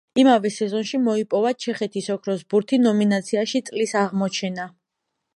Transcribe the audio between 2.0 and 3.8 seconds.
ოქროს ბურთი ნომინაციაში